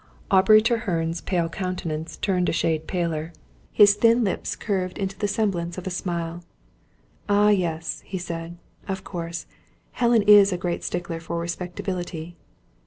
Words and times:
Aubrey 0.31 0.63
Treherne's 0.63 1.21
pale 1.21 1.47
countenance 1.47 2.17
turned 2.17 2.49
a 2.49 2.51
shade 2.51 2.87
paler. 2.87 3.31
His 3.71 3.93
thin 3.93 4.23
lips 4.23 4.55
curved 4.55 4.97
into 4.97 5.15
the 5.15 5.27
semblance 5.27 5.77
of 5.77 5.85
a 5.85 5.91
smile. 5.91 6.43
"Ah, 7.29 7.49
yes," 7.49 8.01
he 8.03 8.17
said, 8.17 8.57
"of 8.87 9.03
course. 9.03 9.45
Helen 9.91 10.23
is 10.23 10.51
a 10.51 10.57
great 10.57 10.83
stickler 10.83 11.19
for 11.19 11.37
respectability. 11.37 12.35